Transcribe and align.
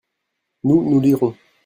nous, 0.63 0.81
nous 0.89 0.99
lirons. 0.99 1.35